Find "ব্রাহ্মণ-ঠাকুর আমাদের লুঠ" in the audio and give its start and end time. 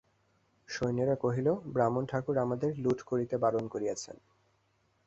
1.65-2.99